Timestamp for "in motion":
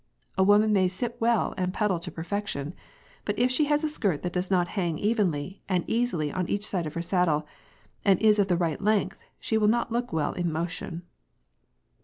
10.33-11.03